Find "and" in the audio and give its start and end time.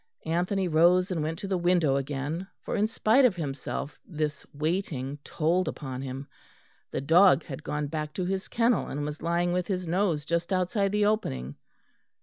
1.11-1.21, 8.87-9.05